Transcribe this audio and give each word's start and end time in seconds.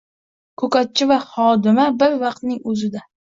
Ko‘katchi 0.61 1.07
va 1.11 1.17
xodima 1.25 1.85
bir 2.05 2.17
vaqtning 2.25 2.59
o‘zida 2.73 3.05